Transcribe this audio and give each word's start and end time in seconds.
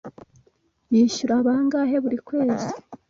Yishyura 0.93 1.35
bangahe 1.45 1.95
buri 2.03 2.17
kwezi? 2.27 2.67